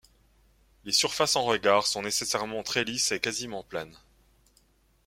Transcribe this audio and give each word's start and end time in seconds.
Les 0.83 0.93
surfaces 0.93 1.35
en 1.35 1.43
regard 1.43 1.85
sont 1.85 2.01
nécessairement 2.01 2.63
très 2.63 2.83
lisses 2.83 3.11
et 3.11 3.19
quasiment 3.19 3.61
planes. 3.61 3.99